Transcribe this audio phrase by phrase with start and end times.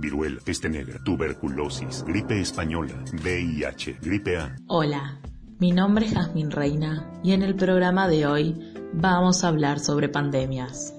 [0.00, 4.56] viruela, peste negra, tuberculosis, gripe española, VIH, gripe A.
[4.66, 5.20] Hola,
[5.58, 10.08] mi nombre es Jasmine Reina y en el programa de hoy vamos a hablar sobre
[10.08, 10.94] pandemias.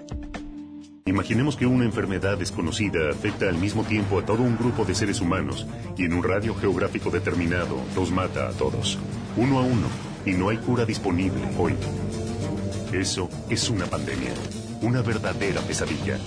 [1.06, 5.20] Imaginemos que una enfermedad desconocida afecta al mismo tiempo a todo un grupo de seres
[5.20, 5.66] humanos
[5.98, 9.00] y en un radio geográfico determinado los mata a todos,
[9.36, 9.88] uno a uno,
[10.26, 11.74] y no hay cura disponible hoy.
[12.94, 14.32] Eso es una pandemia,
[14.82, 16.18] una verdadera pesadilla.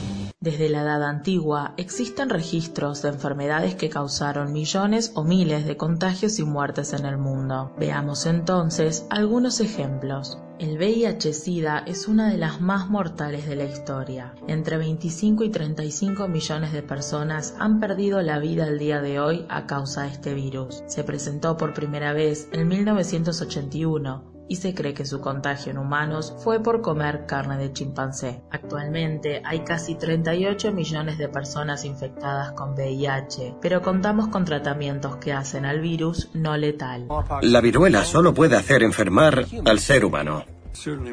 [0.44, 6.38] Desde la edad antigua existen registros de enfermedades que causaron millones o miles de contagios
[6.38, 7.72] y muertes en el mundo.
[7.78, 10.38] Veamos entonces algunos ejemplos.
[10.58, 14.34] El VIH-Sida es una de las más mortales de la historia.
[14.46, 19.46] Entre 25 y 35 millones de personas han perdido la vida al día de hoy
[19.48, 20.84] a causa de este virus.
[20.88, 26.34] Se presentó por primera vez en 1981 y se cree que su contagio en humanos
[26.38, 28.42] fue por comer carne de chimpancé.
[28.50, 35.32] Actualmente hay casi 38 millones de personas infectadas con VIH, pero contamos con tratamientos que
[35.32, 37.06] hacen al virus no letal.
[37.42, 40.53] La viruela solo puede hacer enfermar al ser humano.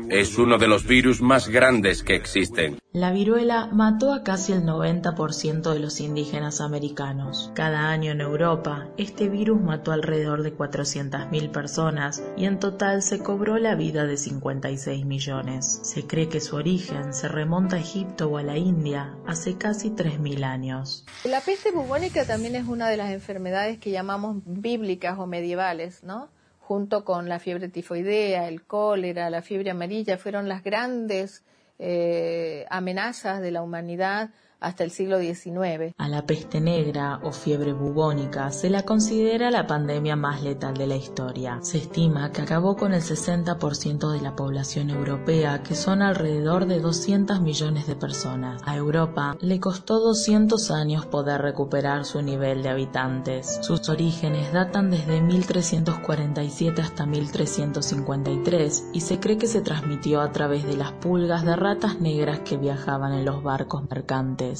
[0.09, 2.79] Es uno de los virus más grandes que existen.
[2.93, 7.51] La viruela mató a casi el 90% de los indígenas americanos.
[7.53, 13.19] Cada año en Europa, este virus mató alrededor de 400.000 personas y en total se
[13.19, 15.79] cobró la vida de 56 millones.
[15.83, 19.91] Se cree que su origen se remonta a Egipto o a la India hace casi
[19.91, 21.05] 3.000 años.
[21.23, 26.29] La peste bubónica también es una de las enfermedades que llamamos bíblicas o medievales, ¿no?
[26.71, 31.43] Junto con la fiebre tifoidea, el cólera, la fiebre amarilla, fueron las grandes
[31.79, 34.29] eh, amenazas de la humanidad
[34.61, 35.93] hasta el siglo XIX.
[35.97, 40.85] A la peste negra o fiebre bubónica se la considera la pandemia más letal de
[40.87, 41.57] la historia.
[41.61, 46.79] Se estima que acabó con el 60% de la población europea, que son alrededor de
[46.79, 48.61] 200 millones de personas.
[48.65, 53.59] A Europa le costó 200 años poder recuperar su nivel de habitantes.
[53.61, 60.65] Sus orígenes datan desde 1347 hasta 1353 y se cree que se transmitió a través
[60.65, 64.50] de las pulgas de ratas negras que viajaban en los barcos mercantes.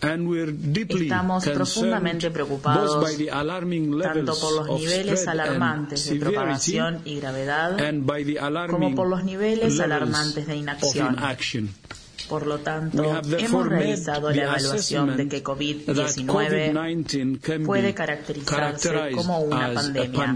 [0.00, 3.04] Estamos profundamente preocupados
[4.02, 7.76] tanto por los niveles alarmantes de propagación y gravedad
[8.70, 11.16] como por los niveles alarmantes de inacción.
[12.28, 20.34] Por lo tanto, hemos realizado la evaluación de que COVID-19 puede caracterizarse como una pandemia.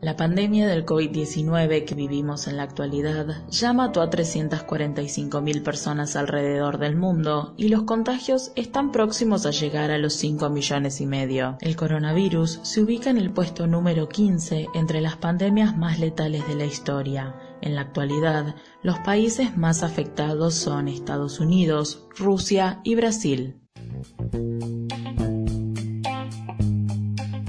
[0.00, 6.78] La pandemia del COVID-19 que vivimos en la actualidad ya mató a 345.000 personas alrededor
[6.78, 11.58] del mundo y los contagios están próximos a llegar a los 5 millones y medio.
[11.60, 16.54] El coronavirus se ubica en el puesto número 15 entre las pandemias más letales de
[16.54, 17.34] la historia.
[17.60, 18.54] En la actualidad,
[18.84, 23.67] los países más afectados son Estados Unidos, Rusia y Brasil.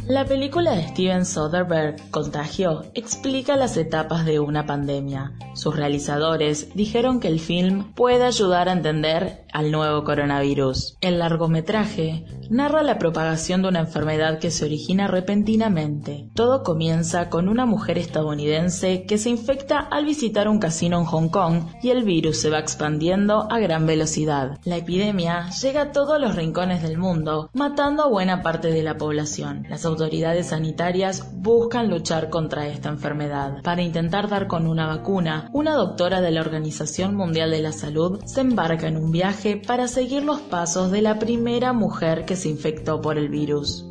[0.10, 5.34] La película de Steven Soderbergh, Contagio, explica las etapas de una pandemia.
[5.54, 10.98] Sus realizadores dijeron que el film puede ayudar a entender al nuevo coronavirus.
[11.02, 16.30] El largometraje narra la propagación de una enfermedad que se origina repentinamente.
[16.34, 21.30] Todo comienza con una mujer estadounidense que se infecta al visitar un casino en Hong
[21.30, 24.58] Kong y el virus se va expandiendo a gran velocidad.
[24.64, 28.98] La epidemia llega a todos los rincones del mundo, matando a buena parte de la
[28.98, 29.68] población.
[30.00, 33.62] Autoridades sanitarias buscan luchar contra esta enfermedad.
[33.64, 38.22] Para intentar dar con una vacuna, una doctora de la Organización Mundial de la Salud
[38.26, 42.48] se embarca en un viaje para seguir los pasos de la primera mujer que se
[42.48, 43.86] infectó por el virus.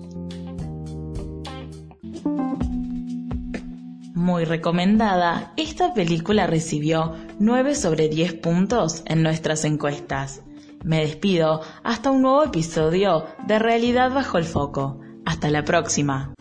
[4.14, 10.42] Muy recomendada, esta película recibió 9 sobre 10 puntos en nuestras encuestas.
[10.84, 15.00] Me despido hasta un nuevo episodio de Realidad bajo el foco.
[15.28, 16.32] Hasta la próxima.